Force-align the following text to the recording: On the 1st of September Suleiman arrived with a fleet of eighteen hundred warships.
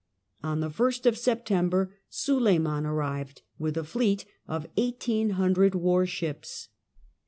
On 0.41 0.61
the 0.61 0.71
1st 0.71 1.05
of 1.05 1.15
September 1.15 1.93
Suleiman 2.09 2.87
arrived 2.87 3.43
with 3.59 3.77
a 3.77 3.83
fleet 3.83 4.25
of 4.47 4.65
eighteen 4.75 5.29
hundred 5.37 5.75
warships. 5.75 6.69